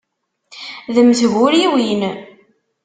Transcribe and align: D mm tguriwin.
D 0.93 0.95
mm 1.05 1.11
tguriwin. 1.19 2.01